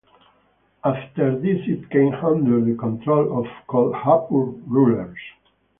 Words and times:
After 0.83 1.37
this 1.37 1.59
it 1.67 1.87
came 1.91 2.15
under 2.15 2.59
the 2.59 2.73
control 2.75 3.37
of 3.37 3.45
Kolhapur 3.69 4.59
rulers. 4.65 5.19